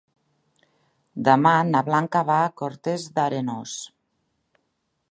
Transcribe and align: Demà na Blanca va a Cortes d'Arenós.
Demà 1.27 1.51
na 1.69 1.83
Blanca 1.91 2.25
va 2.31 2.39
a 2.47 2.51
Cortes 2.63 3.07
d'Arenós. 3.21 3.79